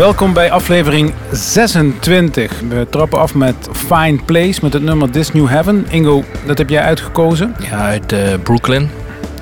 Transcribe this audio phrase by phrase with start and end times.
[0.00, 2.60] Welkom bij aflevering 26.
[2.68, 5.86] We trappen af met Fine Place met het nummer This New Heaven.
[5.90, 7.54] Ingo, dat heb jij uitgekozen.
[7.62, 8.90] Ja, uit uh, Brooklyn.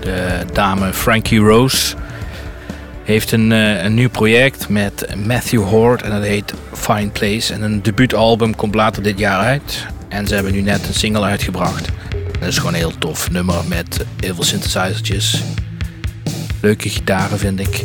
[0.00, 1.96] De dame Frankie Rose
[3.04, 7.52] heeft een, uh, een nieuw project met Matthew Hort en dat heet Fine Place.
[7.52, 9.86] En een debuutalbum komt later dit jaar uit.
[10.08, 11.88] En ze hebben nu net een single uitgebracht.
[12.38, 15.42] Dat is gewoon een heel tof nummer met heel veel synthesizertjes.
[16.60, 17.84] Leuke gitaren vind ik.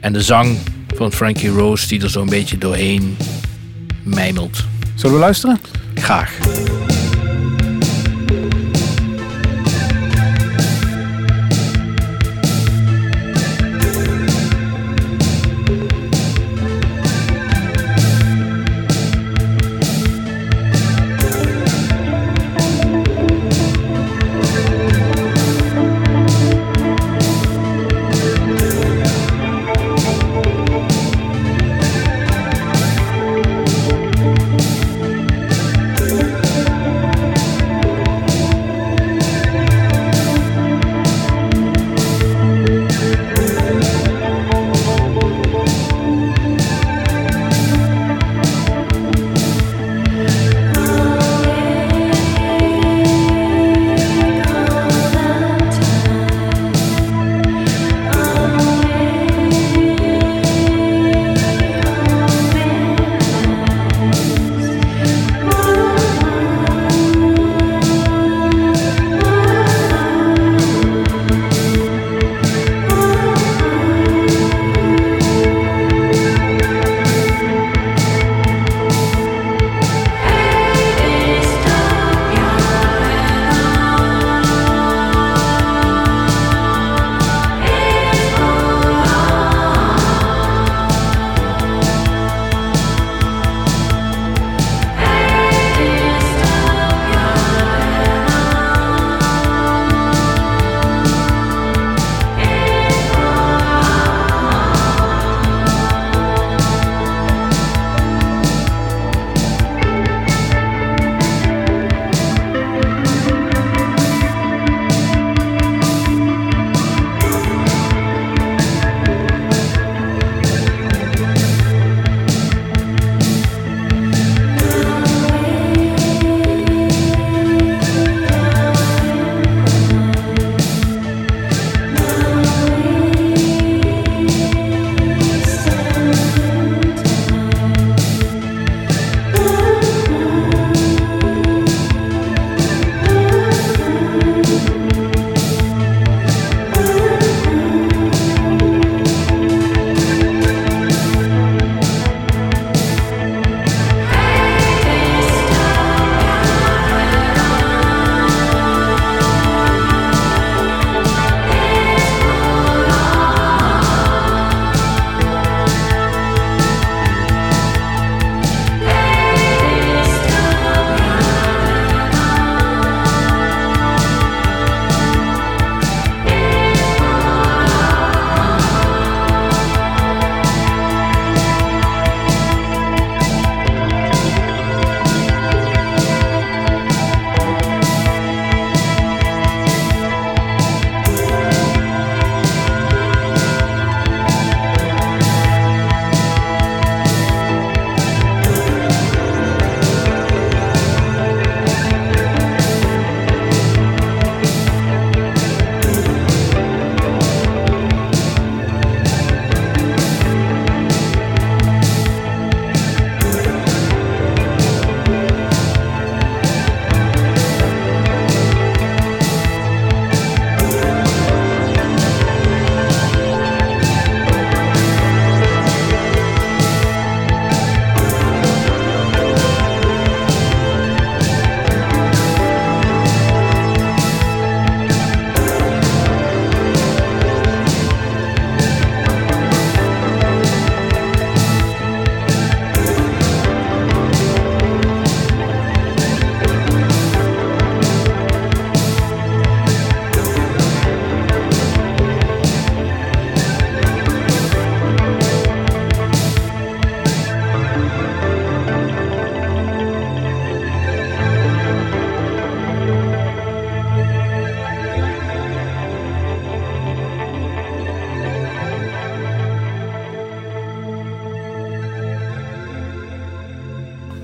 [0.00, 0.58] En de zang
[0.98, 3.16] van Frankie Rose die er zo'n beetje doorheen
[4.02, 4.64] mijmelt.
[4.94, 5.58] Zullen we luisteren?
[5.94, 6.38] Graag.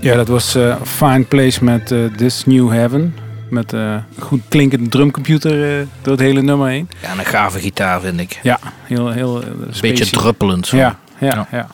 [0.04, 3.16] Ja, dat was uh, Fine Place met uh, This New Heaven.
[3.50, 6.88] Met uh, goed klinkende drumcomputer door het hele nummer heen.
[7.02, 8.40] Ja, en een gave gitaar vind ik.
[8.42, 9.10] Ja, heel...
[9.10, 10.76] heel een beetje druppelend zo.
[10.76, 11.68] Ja, ja, ja.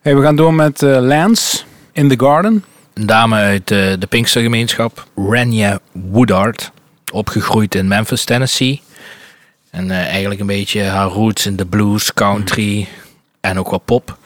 [0.00, 1.62] Hey, we gaan door met Lance
[1.92, 2.64] in the Garden.
[2.94, 6.70] Een dame uit de Pinkstergemeenschap, Rania Woodard.
[7.12, 8.82] Opgegroeid in Memphis, Tennessee.
[9.70, 12.88] En eigenlijk een beetje haar roots in de blues, country
[13.40, 14.18] en ook wat pop.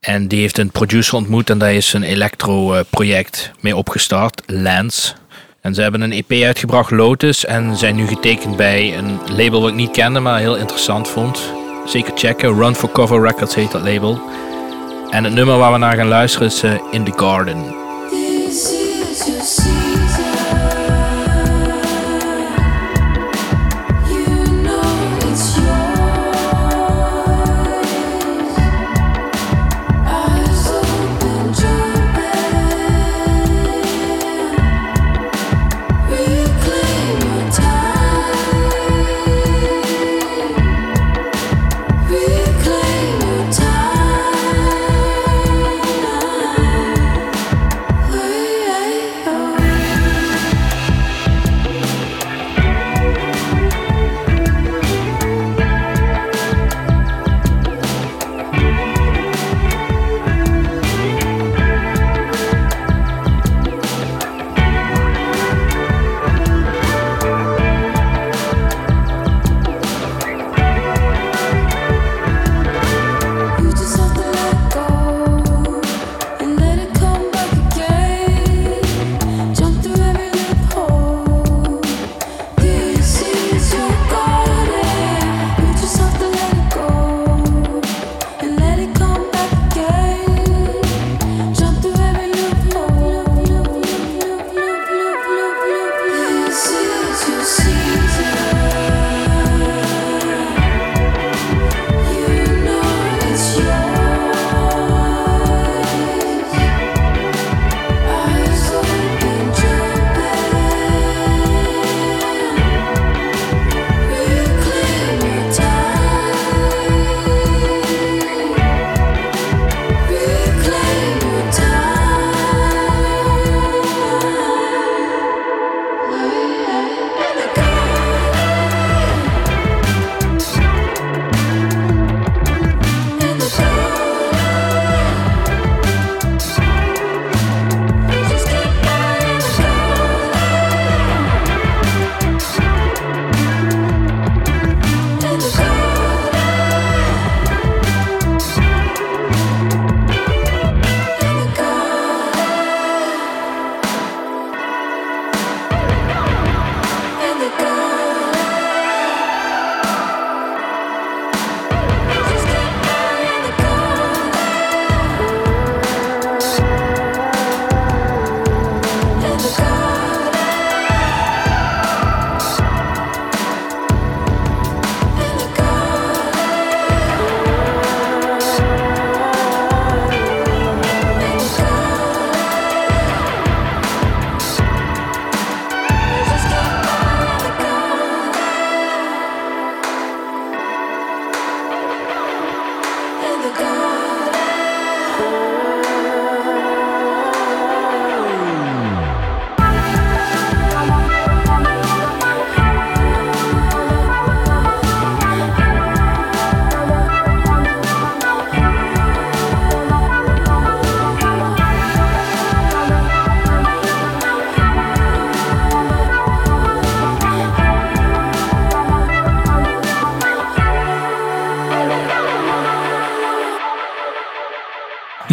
[0.00, 5.12] En die heeft een producer ontmoet en daar is een electro-project mee opgestart, Lance.
[5.60, 9.70] En ze hebben een EP uitgebracht, Lotus, en zijn nu getekend bij een label wat
[9.70, 11.52] ik niet kende, maar heel interessant vond.
[11.86, 14.20] Zeker checken, Run for Cover Records heet dat label.
[15.10, 17.76] En het nummer waar we naar gaan luisteren is uh, In the Garden.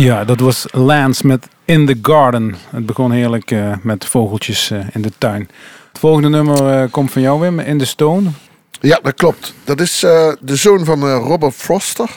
[0.06, 2.56] Ja, dat was Lance met In the Garden.
[2.70, 5.50] Het begon heerlijk uh, met vogeltjes uh, in de tuin.
[5.90, 8.30] Het volgende nummer uh, komt van jou, Wim, In the Stone.
[8.82, 9.54] Ja, dat klopt.
[9.64, 12.10] Dat is de zoon van Robert Foster.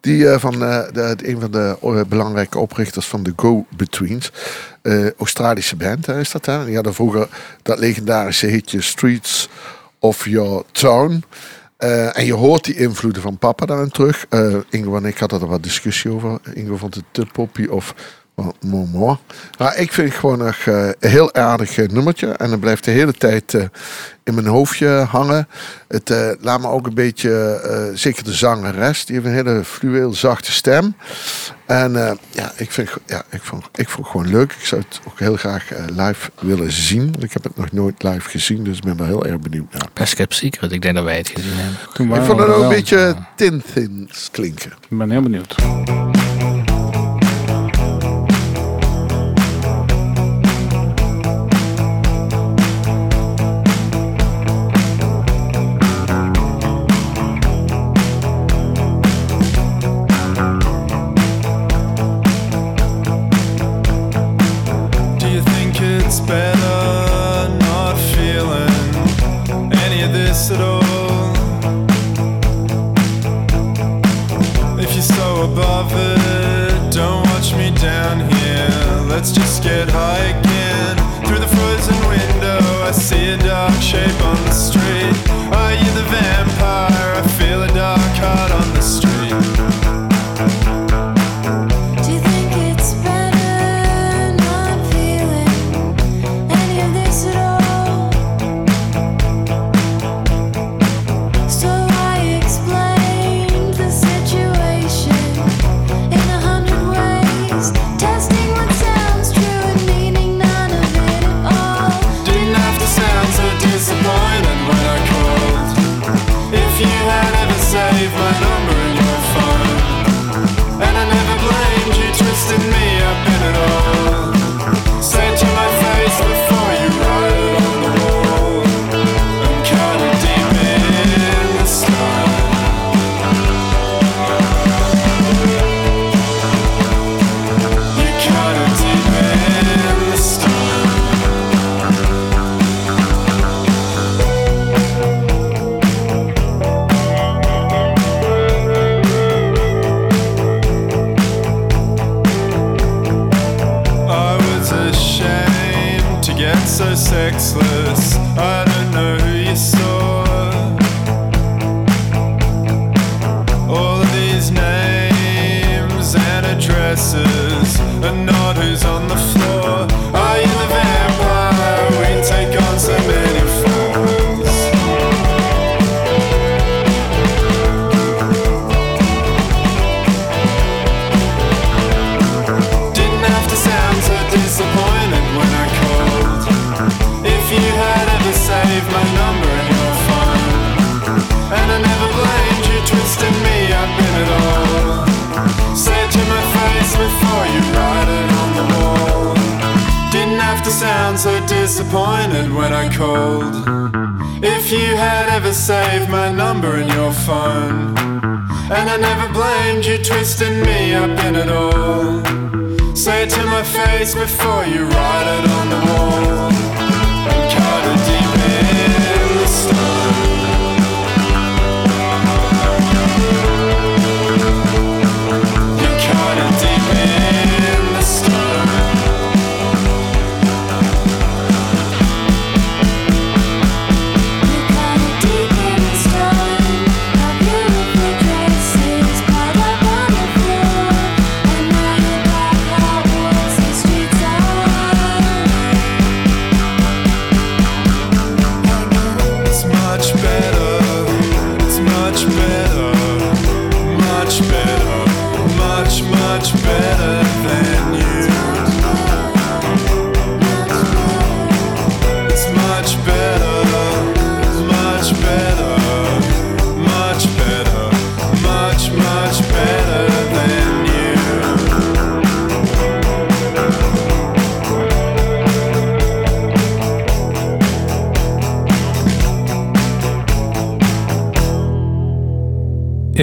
[0.00, 4.32] Die van de, een van de belangrijke oprichters van de Go-Betweens.
[5.18, 6.46] Australische band is dat.
[6.46, 6.64] Hè?
[6.64, 7.28] Die hadden vroeger
[7.62, 9.48] dat legendarische hitje Streets
[9.98, 11.24] of Your Town.
[11.78, 14.26] Uh, en je hoort die invloeden van papa daarin terug.
[14.70, 16.38] Ingo en ik hadden er wat discussie over.
[16.54, 17.94] Ingo vond het te poppy of
[18.60, 19.16] mooi.
[19.58, 22.26] Maar ik vind het gewoon uh, een heel aardig nummertje.
[22.26, 23.54] En dan blijft de hele tijd
[24.24, 25.48] in mijn hoofdje hangen.
[25.88, 30.52] Het laat me ook een beetje, zeker de zangeres, die heeft een hele fluweel zachte
[30.52, 30.96] stem.
[31.66, 34.52] En eh, ja, ik vind, ja ik, vond, ik vond het gewoon leuk.
[34.52, 37.10] Ik zou het ook heel graag eh, live willen zien.
[37.10, 39.72] Want ik heb het nog nooit live gezien, dus ik ben wel heel erg benieuwd
[39.72, 39.88] naar.
[39.92, 41.80] Best Kept Secret, ik denk dat wij het gezien hebben.
[41.82, 42.62] Ik vond het ook wel.
[42.62, 44.72] een beetje tin thins klinken.
[44.88, 45.54] Ik ben heel benieuwd.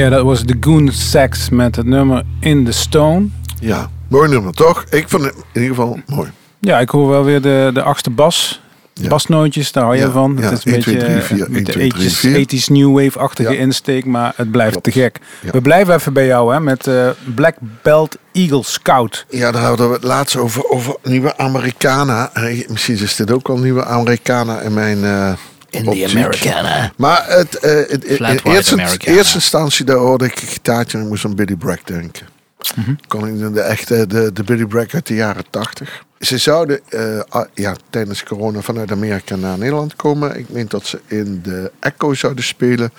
[0.03, 3.25] Ja, dat was The Goon Sax met het nummer In the Stone.
[3.59, 4.83] Ja, mooi nummer toch?
[4.89, 6.31] Ik vond het in ieder geval mooi.
[6.59, 8.61] Ja, ik hoor wel weer de, de achtste bas.
[8.93, 9.07] Ja.
[9.07, 10.35] Basnootjes, daar hou je Ja, van.
[10.39, 12.09] ja, Het is een 1, 2, beetje 3, 4, eh, met 1, de 2, 3,
[12.09, 12.33] 80s, 4.
[12.61, 14.85] 80s new wave-achtige insteek, maar het blijft Klopt.
[14.85, 15.19] te gek.
[15.51, 19.25] We blijven even bij jou hè, met eh, Black Belt Eagle Scout.
[19.29, 22.31] Ja, daar hadden we het laatst over, over nieuwe Americana.
[22.67, 25.33] Misschien is dit ook al nieuwe Americana in mijn eh
[25.73, 26.07] In the.
[26.09, 26.91] Americana.
[26.97, 29.17] Maar het, eh, het, in Flat white eerste, Americana.
[29.17, 32.27] eerste instantie daar hoorde ik een gitaartje en ik moest aan Billy Bragg denken.
[32.75, 32.93] Mhm.
[33.07, 36.03] Kon ik de echte, de, de Billy Bragg uit de jaren tachtig.
[36.19, 40.37] Ze zouden eh, ah, ja, tijdens corona vanuit Amerika naar Nederland komen.
[40.37, 42.91] Ik meen dat ze in de Echo zouden spelen.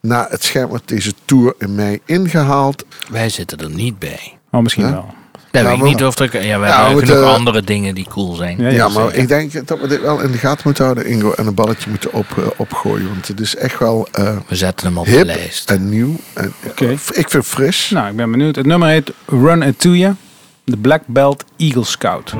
[0.00, 2.84] Na het scherm wordt deze tour in mei ingehaald.
[3.10, 4.38] Wij zitten er niet bij.
[4.50, 5.14] Oh, misschien wel.
[5.52, 6.44] Ja, Ja, weet ik niet of er...
[6.46, 8.56] Ja, we Ja, hebben we genoeg moeten- andere dingen die cool zijn.
[8.58, 9.18] Ja, Ja, maar zeker.
[9.18, 11.32] ik denk dat we dit wel in de gaten moeten houden, Ingo.
[11.32, 13.08] En een balletje moeten op, eh, opgooien.
[13.08, 15.70] Want het is echt wel eh, We zetten hem op de lijst.
[15.70, 16.16] en nieuw.
[16.34, 16.52] En.
[16.74, 17.90] Ik vind het fris.
[17.90, 18.56] Nou, ik ben benieuwd.
[18.56, 20.14] Het nummer heet Run It To You.
[20.64, 22.32] De Black Belt Eagle Scout.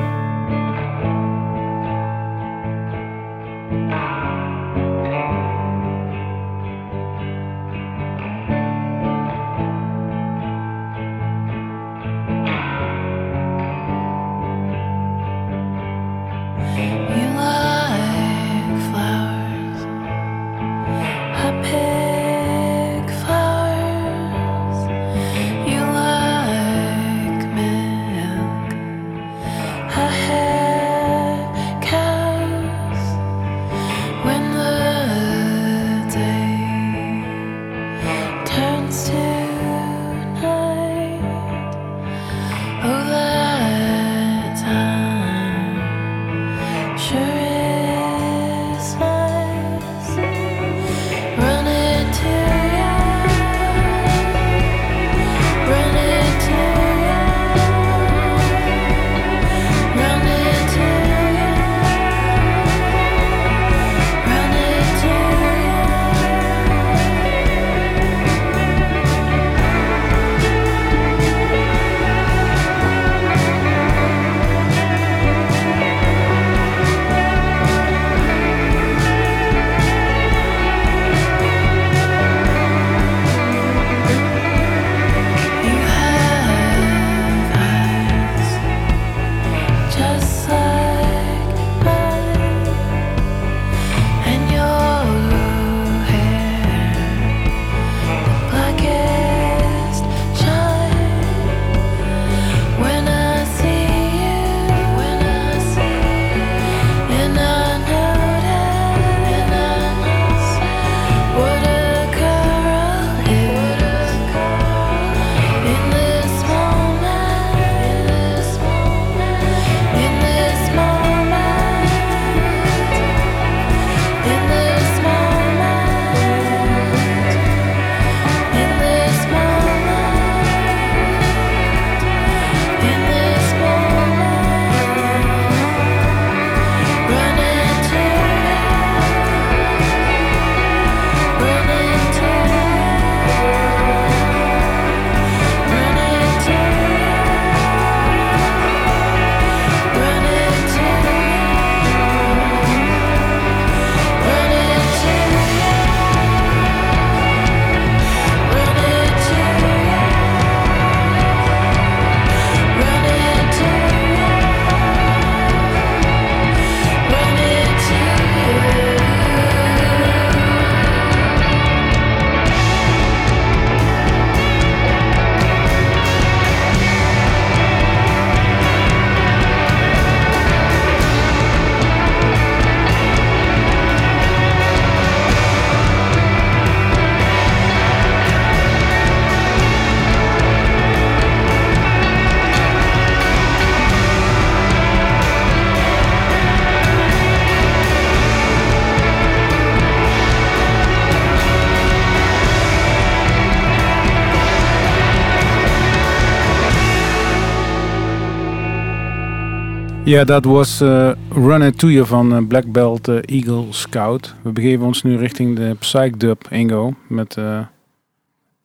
[210.11, 214.35] Ja, dat was eh, Run It To You van eh, Black Belt eh, Eagle Scout.
[214.41, 217.59] We begeven ons nu richting de Psychdub Ingo met eh,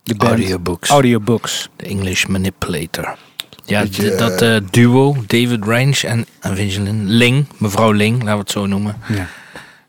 [0.03, 0.89] de band Audiobooks.
[0.89, 1.69] Audiobooks.
[1.75, 3.17] The English Manipulator.
[3.65, 8.51] Ja, Beetje, dat eh, duo, David Range en Evangeline Ling, mevrouw Ling, laten we het
[8.51, 8.95] zo noemen.
[9.07, 9.27] Ja.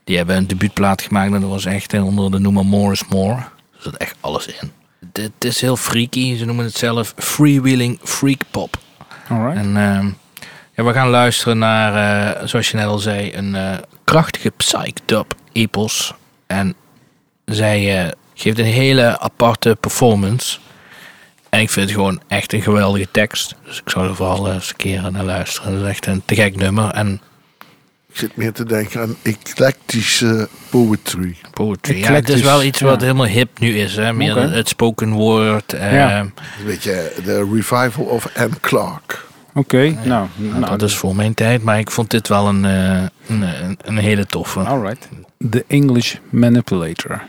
[0.03, 3.35] Die hebben een debuutplaat gemaakt en dat was echt onder de noemer More is More.
[3.35, 4.71] Er zat echt alles in.
[5.11, 8.77] Dit is heel freaky, ze noemen het zelf freewheeling freak pop.
[9.29, 9.57] Alright.
[9.57, 10.09] En ehm,
[10.79, 11.93] ja, we gaan luisteren naar,
[12.35, 16.13] eh, zoals je net al zei, een eh, krachtige psyched-up epos.
[16.47, 16.75] En
[17.45, 20.59] zij eh, geeft een hele aparte performance.
[21.49, 23.55] En ik vind het gewoon echt een geweldige tekst.
[23.65, 25.71] Dus ik zou er vooral eens een keer naar luisteren.
[25.71, 26.91] Dat is echt een te gek nummer.
[26.91, 27.21] En
[28.09, 31.35] Ik zit meer te denken aan eclectische poetry.
[31.53, 31.97] poetry.
[31.97, 33.05] Ja, het is wel iets wat ja.
[33.05, 33.95] helemaal hip nu is.
[33.95, 34.13] Hè?
[34.13, 35.71] Meer het spoken word.
[35.71, 36.19] Ja.
[36.19, 36.33] Een
[36.65, 39.27] beetje de revival of Anne Clark.
[39.59, 41.63] Oké, nou, nou, nou, dat is voor mijn tijd.
[41.63, 44.59] Maar ik vond dit wel een, eh, een, een, een hele toffe.
[44.59, 45.09] Alright.
[45.49, 47.21] The English Manipulator.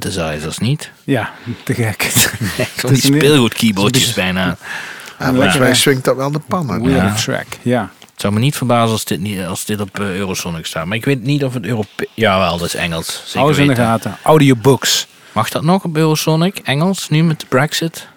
[0.00, 0.90] Synthesizers, niet?
[1.04, 1.30] Ja,
[1.64, 2.02] te gek.
[2.92, 4.56] Speelgoedkeyboardjes het is een bijna.
[5.18, 6.82] Ja, volgens mij swingt dat wel de pannen.
[6.84, 7.14] Weird Ja.
[7.14, 7.90] track, ja.
[8.00, 10.86] Het zou me niet verbazen als dit, niet, als dit op eh, Eurosonic staat.
[10.86, 12.08] Maar ik weet niet of het Europe...
[12.14, 13.22] Jawel, dat is Engels.
[13.34, 14.16] Hou eens in de gaten.
[14.22, 15.06] Audiobooks.
[15.32, 16.58] Mag dat nog op Eurosonic?
[16.58, 18.08] Engels, nu met de Brexit?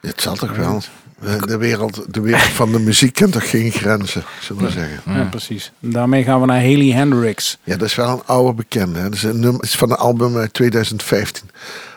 [0.00, 0.82] Het zal toch wel.
[1.20, 5.00] De, de wereld, de wereld van de muziek kent toch geen grenzen, zullen we zeggen.
[5.14, 5.72] Ja, precies.
[5.78, 7.58] Daarmee gaan we naar Haley Hendrix.
[7.64, 8.98] Ja, dat is wel een oude bekende.
[8.98, 9.04] hè.
[9.04, 11.50] Dat is, een nummer, is van een album uit 2015.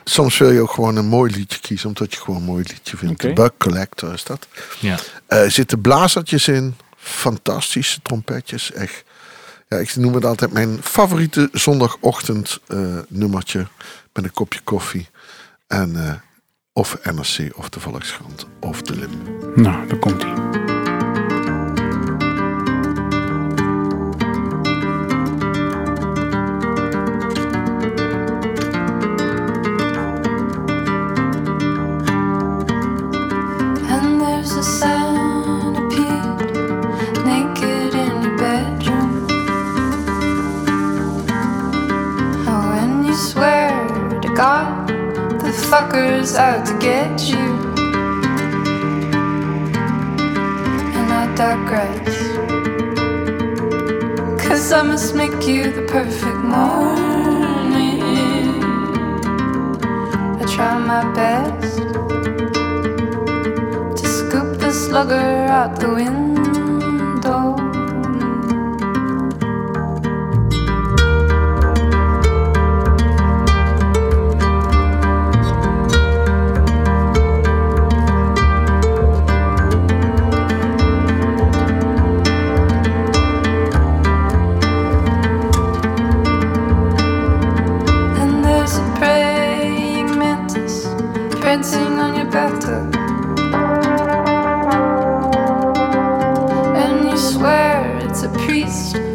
[0.03, 2.97] Soms wil je ook gewoon een mooi liedje kiezen, omdat je gewoon een mooi liedje
[2.97, 3.21] vindt.
[3.21, 4.47] De Bug Collector is dat.
[4.79, 4.97] Ja.
[5.25, 9.03] Eh, Er zitten blazertjes in, fantastische trompetjes, echt.
[9.67, 13.67] Ja, ik noem het altijd mijn favoriete zondagochtend eh, nummertje
[14.13, 15.07] met een kopje koffie.
[15.67, 16.13] En eh,
[16.81, 19.09] of NRC of de Volkskrant of de Lim.
[19.55, 20.80] Nou, daar komt hij.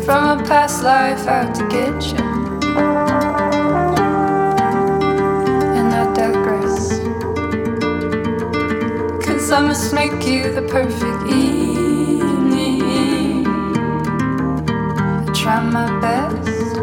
[0.07, 2.19] From a past life out to get you.
[5.79, 7.01] And I digress.
[9.27, 12.83] Cause I must make you the perfect evening.
[14.79, 16.77] I try my best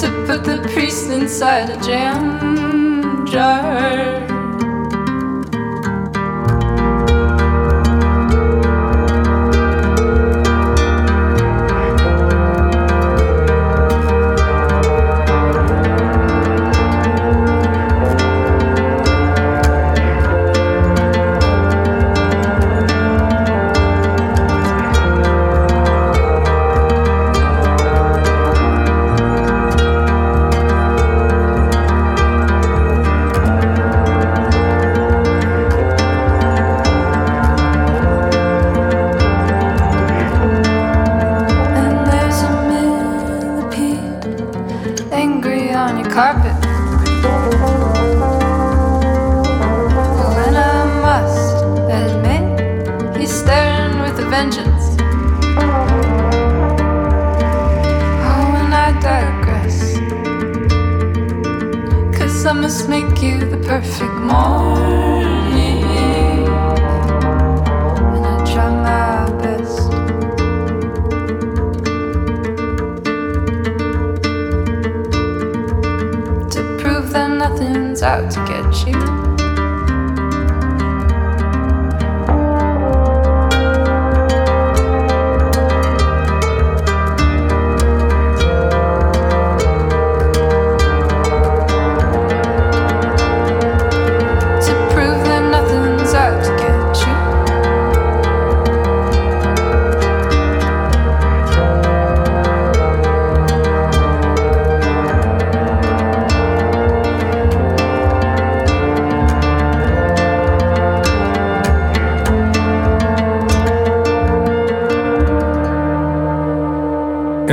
[0.00, 4.37] to put the priest inside a jam jar.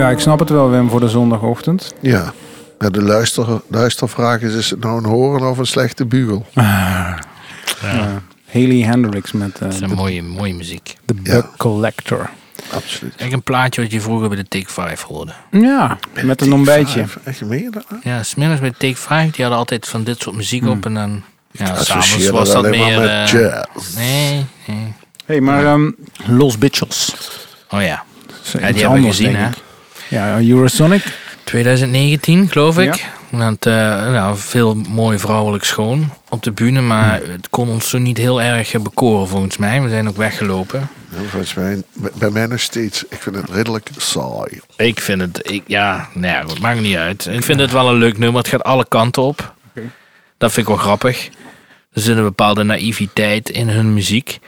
[0.05, 1.93] Ja, ik snap het wel, Wim, voor de zondagochtend.
[2.01, 2.33] Ja.
[2.79, 6.45] Ja, de luister, luistervraag is, is het nou een horen of een slechte bugel?
[6.53, 7.19] Ja.
[8.51, 10.95] Haley Hendrix met eh, Dat is een de, mooie, mooie muziek.
[11.05, 12.29] The Bug Collector.
[12.73, 13.15] Absoluut.
[13.15, 15.33] Echt een plaatje wat je vroeger bij de Take 5 hoorde.
[15.51, 17.05] Ja, met een ontbijtje.
[17.23, 17.49] Echt dat?
[17.89, 18.01] nou?
[18.03, 20.85] Ja, smiddags bij Take 5, die hadden altijd van dit soort muziek op.
[20.85, 22.99] En dan, ja, s'avonds was dat meer...
[22.99, 23.95] met eh, jazz.
[23.95, 24.93] nee, nee.
[25.25, 25.91] hey, maar ehm,
[26.25, 27.15] Los Bitchels.
[27.69, 28.03] Oh ja.
[28.43, 29.49] Ja, die hebben we anders, gezien, hè?
[30.15, 31.03] Ja, Eurosonic.
[31.43, 32.95] 2019, geloof ik.
[32.95, 33.05] Ja.
[33.29, 33.73] Want, eh,
[34.11, 38.41] nou, veel mooi vrouwelijk schoon op de bühne, maar het kon ons zo niet heel
[38.41, 39.81] erg bekoren volgens mij.
[39.81, 40.89] We zijn ook weggelopen.
[41.09, 43.03] Ja, volgens mij, bij mij nog steeds.
[43.09, 44.59] Ik vind het redelijk saai.
[44.77, 47.25] Ik vind het, ik, ja, nou ja, het maakt niet uit.
[47.25, 48.41] Ik vind het wel een leuk nummer.
[48.41, 49.53] Het gaat alle kanten op.
[50.37, 51.29] Dat vind ik wel grappig.
[51.93, 54.39] Er zit een bepaalde naïviteit in hun muziek.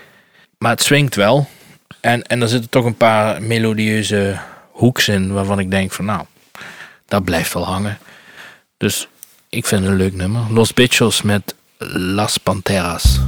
[0.58, 1.47] Maar het swingt wel.
[2.01, 4.39] En, en er zitten toch een paar melodieuze
[4.77, 6.25] hoeks in waarvan ik denk van nou,
[7.05, 7.97] dat blijft wel hangen.
[8.77, 9.07] Dus
[9.49, 10.53] ik vind een leuk nummer.
[10.53, 13.19] Los Bichos met Las Panteras.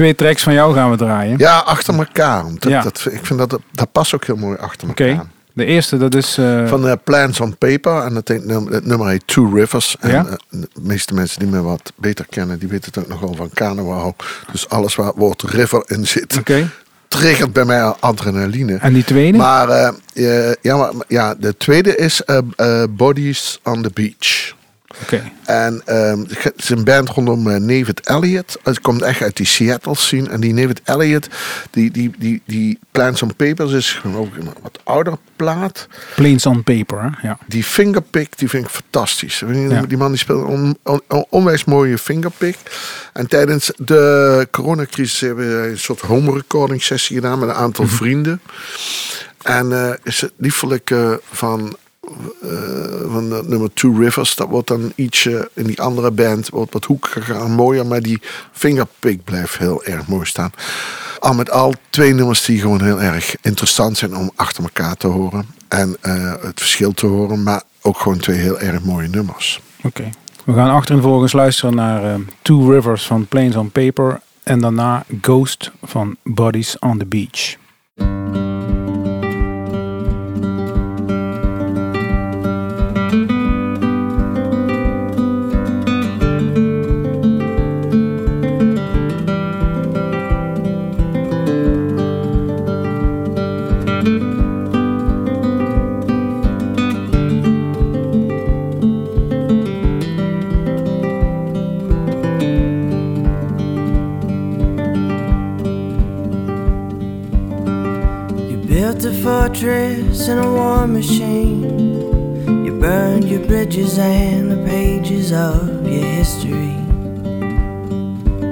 [0.00, 1.38] Twee tracks van jou gaan we draaien.
[1.38, 2.44] Ja, achter elkaar.
[2.58, 2.82] Dat, Ja.
[2.82, 5.04] dat, ik vind dat, dat past ook heel mooi achter Oké.
[5.04, 5.26] elkaar.
[5.52, 6.38] De eerste, dat is...
[6.38, 8.02] eh, Van eh, Plans on Paper.
[8.02, 9.96] En num- het nummer heet Two Rivers.
[10.00, 10.26] En Ja.
[10.26, 13.50] eh, de meeste mensen die me wat beter kennen, die weten het ook nogal van
[13.54, 14.16] Carnaval.
[14.52, 16.70] Dus alles waar het woord river in zit, Oké.
[17.08, 18.76] triggert bij mij adrenaline.
[18.76, 19.38] En die tweede?
[19.38, 19.92] Maar,
[20.62, 22.22] ja, maar ja, de tweede is
[22.90, 24.54] Bodies on the Beach.
[25.02, 25.30] Oké.
[25.44, 28.58] En ehm, het is een band rondom uh, David Elliott.
[28.62, 30.28] Het komt echt uit die Seattle scene.
[30.28, 31.28] En die David Elliott,
[31.70, 35.86] die, die, die, die Plants on Papers is gewoon ook een wat oudere plaat.
[36.14, 37.28] Planes on paper, hè?
[37.28, 37.38] Ja.
[37.46, 39.42] Die fingerpick, die vind ik fantastisch.
[39.52, 39.82] Ja.
[39.82, 42.56] Die man die speelt een on, on- onwijs mooie fingerpick.
[43.12, 47.86] En tijdens de coronacrisis hebben we een soort home recording sessie gedaan met een aantal
[47.86, 48.40] vrienden.
[49.42, 51.74] En eh, is het liefelijk eh, van, eh,
[53.10, 54.34] van het nummer Two Rivers.
[54.34, 57.86] Dat wordt dan ietsje in die andere band wordt wat hoekiger en mooier.
[57.86, 58.20] Maar die
[58.52, 60.52] fingerpick blijft heel erg mooi staan.
[61.18, 65.06] Al met al twee nummers die gewoon heel erg interessant zijn om achter elkaar te
[65.06, 65.46] horen.
[65.68, 67.42] En eh, het verschil te horen.
[67.42, 69.60] Maar ook gewoon twee heel erg mooie nummers.
[69.82, 70.10] Oké.
[70.44, 74.20] We gaan achtereenvolgens luisteren naar eh, Two Rivers van Planes on Paper.
[74.42, 77.56] En daarna Ghost van Bodies on the Beach.
[109.50, 112.64] Fortress and a war machine.
[112.64, 116.76] You burned your bridges and the pages of your history.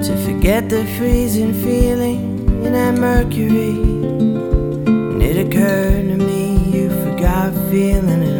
[0.03, 3.79] To forget the freezing feeling in that mercury.
[4.87, 8.38] And it occurred to me you forgot feeling it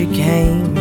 [0.00, 0.79] she came.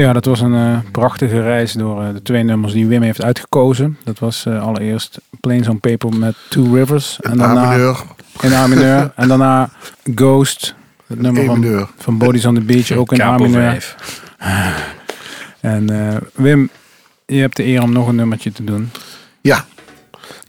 [0.00, 3.22] Ja, dat was een eh, prachtige reis door eh, de twee nummers die Wim heeft
[3.22, 3.98] uitgekozen.
[4.04, 7.18] Dat was eh, allereerst Planes on Paper met Two Rivers.
[7.20, 8.02] En daarna A-mineur,
[8.40, 9.12] in A mineur.
[9.16, 9.70] en daarna
[10.14, 10.74] Ghost,
[11.06, 11.88] het nummer van, E-mineur.
[11.96, 13.70] van Bodies on the Beach, ook in A Capo mineur.
[13.70, 13.96] 5.
[15.60, 16.70] En eh, Wim,
[17.26, 18.90] je hebt de eer om nog een nummertje te doen.
[19.40, 19.64] Ja.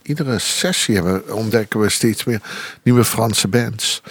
[0.02, 2.40] Iedere sessie hebben, we- ontdekken we steeds meer
[2.82, 4.02] nieuwe Franse bands.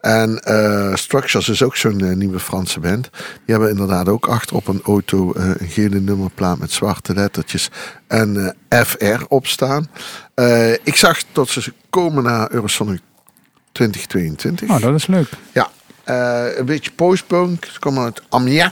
[0.00, 3.10] En eh, Structures is ook zo'n eh, nieuwe Franse band.
[3.12, 7.70] Die hebben inderdaad ook achter op een auto eh, een gele nummerplaat met zwarte lettertjes
[8.06, 9.88] en eh, FR op staan.
[10.34, 13.00] Eh, ik zag dat ze komen naar Eurosonic
[13.72, 14.68] 2022.
[14.70, 15.28] Oh, dat is leuk.
[15.52, 15.68] Ja,
[16.04, 17.64] eh, een beetje postpunk.
[17.64, 18.70] Ze komen uit Amiens.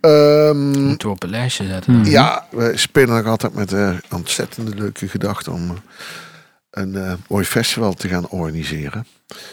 [0.00, 2.04] Ehm, Moeten we op een lijstje zetten.
[2.04, 5.74] ja, we spelen nog altijd met eh ontzettende leuke gedachten om
[6.70, 9.06] een eh, mooi festival te gaan organiseren.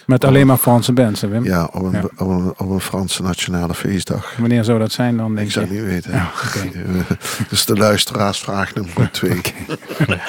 [0.05, 1.43] Met alleen maar Franse bands, Wim.
[1.43, 2.03] Ja, op een, Ja.
[2.17, 4.33] Op een, op een Franse nationale feestdag.
[4.37, 5.73] Wanneer zou dat zijn dan, denk Ik zou je?
[5.73, 6.11] het niet weten.
[6.11, 6.31] Ja,
[7.49, 9.41] dus de luisteraars vraag nummer twee.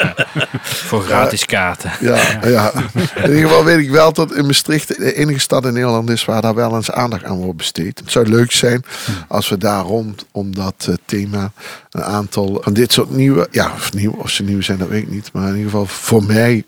[0.89, 1.91] Voor gratis kaarten.
[2.01, 2.73] Ja, ja.
[2.95, 6.25] In ieder geval weet ik wel dat in Maastricht de enige stad in Nederland is
[6.25, 7.99] waar daar wel eens aandacht aan wordt besteed.
[7.99, 8.85] Het zou leuk zijn
[9.29, 11.53] als we daar rond om dat eh, thema
[11.91, 15.03] een aantal van dit soort nieuwe, ja, of nieuw, of ze nieuw zijn, dat weet
[15.03, 15.31] ik niet.
[15.33, 16.65] Maar in ieder geval voor mij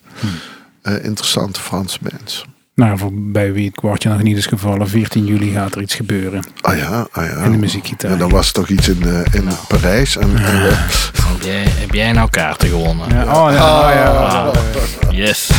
[0.82, 2.44] eh, interessante Franse bands.
[2.74, 5.94] Nou, voor bij wie het kwartje nog niet is gevallen, 14 juli gaat er iets
[5.94, 6.44] gebeuren.
[6.60, 7.44] Ah ja, ah ja.
[7.44, 8.10] In de muziekgitaar.
[8.10, 10.16] En dan was het toch iets in, eh, in Parijs.
[10.16, 10.60] En, en,
[11.30, 13.08] Heb jij, heb jij nou kaarten gewonnen?
[13.08, 14.50] Ja, oh, ja, oh, ja.
[15.10, 15.50] Yes.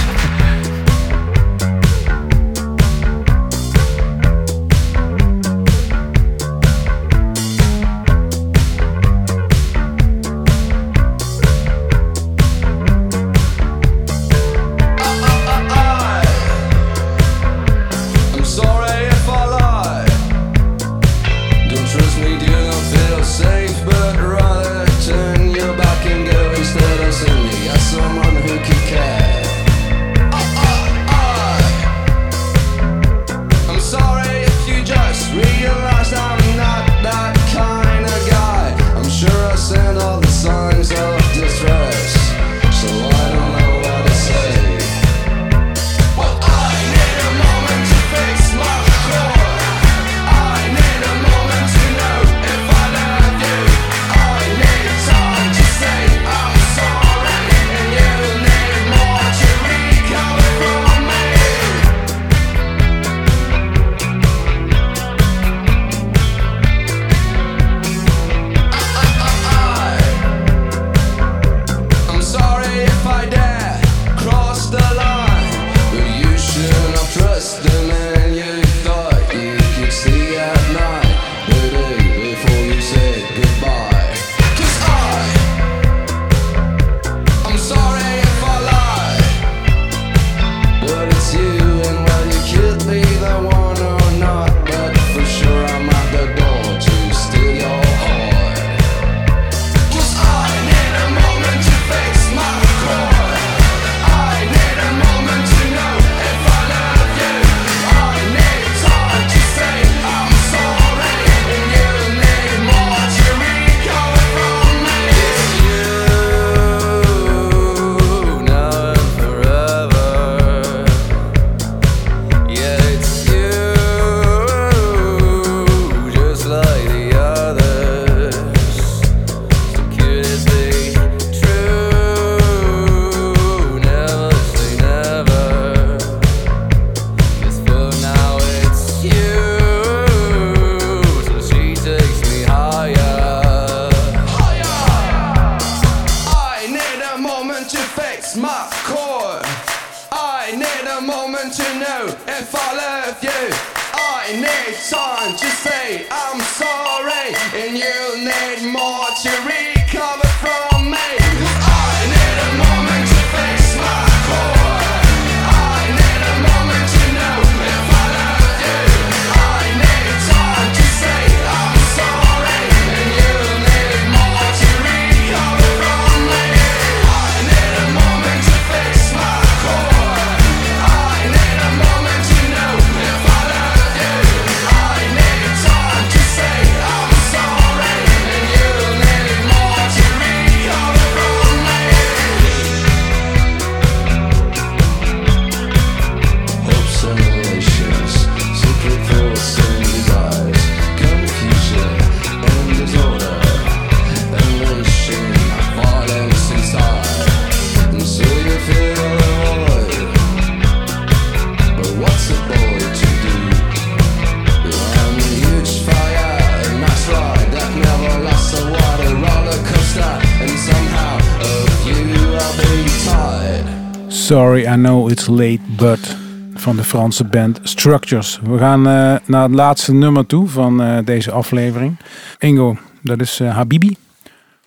[224.71, 226.17] I know it's late, but
[226.53, 228.39] van de Franse band Structures.
[228.43, 231.97] We gaan eh, naar het laatste nummer toe van eh, deze aflevering.
[232.39, 233.97] Ingo, dat is eh, Habibi.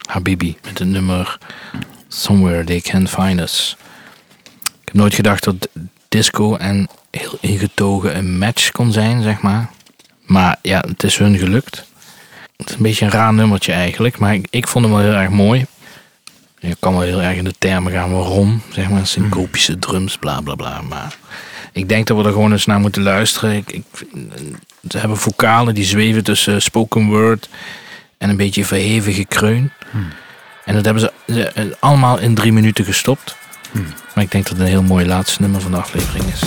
[0.09, 1.37] Habibi met het nummer
[2.07, 3.77] Somewhere They Can Find Us.
[4.53, 5.69] Ik heb nooit gedacht dat
[6.09, 9.69] disco en heel ingetogen een match kon zijn, zeg maar.
[10.25, 11.85] Maar ja, het is hun gelukt.
[12.57, 15.13] Het is een beetje een raar nummertje eigenlijk, maar ik, ik vond hem wel heel
[15.13, 15.65] erg mooi.
[16.67, 20.41] Je kan wel heel erg in de termen gaan waarom, zeg maar, syncopische drums, bla
[20.41, 20.81] bla bla.
[20.81, 21.15] Maar
[21.71, 23.55] ik denk dat we er gewoon eens naar moeten luisteren.
[23.55, 23.83] Ik, ik,
[24.87, 27.49] ze hebben vocalen die zweven tussen spoken word
[28.17, 29.71] en een beetje verheven gekreun.
[30.65, 33.35] En dat hebben ze eh, allemaal in drie minuten gestopt.
[34.13, 36.41] Maar ik denk dat het een heel mooi laatste nummer van de aflevering is.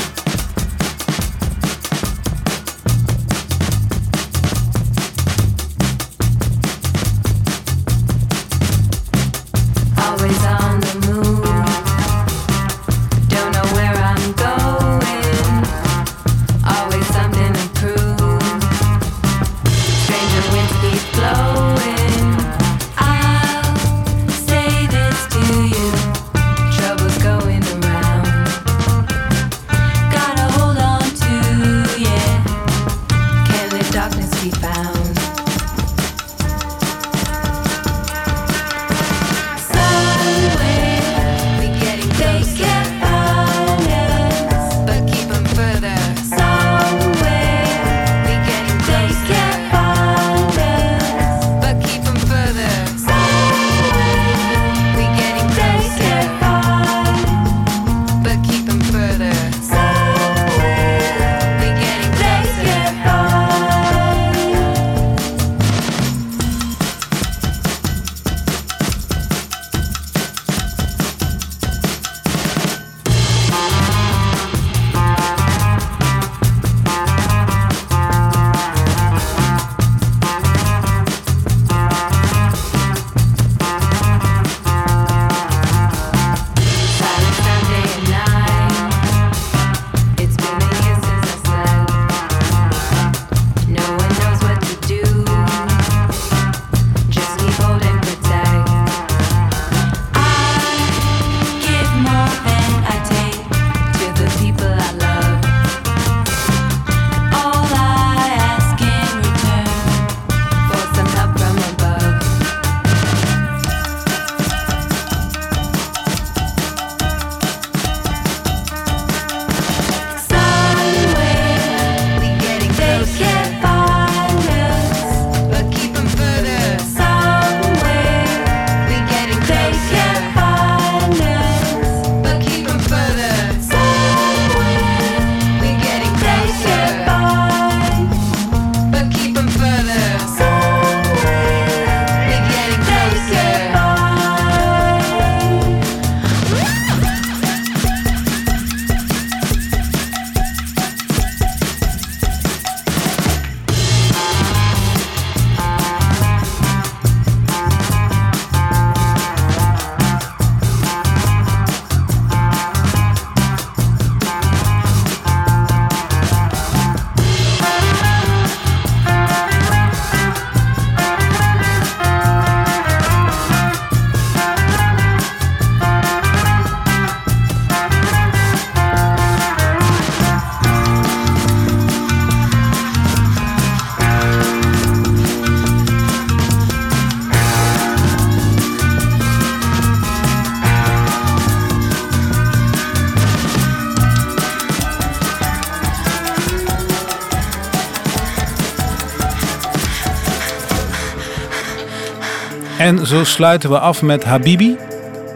[202.89, 204.76] En zo sluiten we af met Habibi.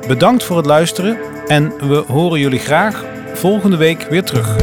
[0.07, 4.57] Bedankt voor het luisteren en we horen jullie graag volgende week weer terug.